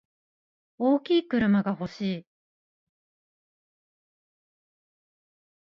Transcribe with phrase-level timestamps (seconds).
[0.79, 2.25] 大きい車が欲しい。